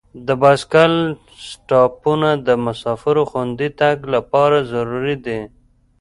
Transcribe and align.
د 0.27 0.29
بایسکل 0.41 0.93
سټاپونه 1.49 2.29
د 2.47 2.49
مسافرو 2.65 3.23
خوندي 3.29 3.69
تګ 3.79 3.97
لپاره 4.13 4.57
ضروري 4.71 5.15
دي. 5.25 5.39